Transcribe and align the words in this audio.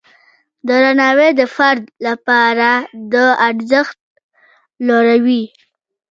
درناوی 0.67 1.29
د 1.39 1.41
فرد 1.55 1.83
لپاره 2.07 2.69
د 3.13 3.15
ارزښت 3.47 3.97
لوړوي. 4.87 5.43